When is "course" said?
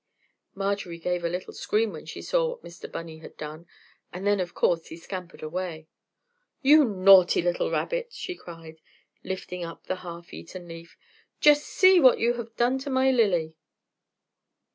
4.55-4.87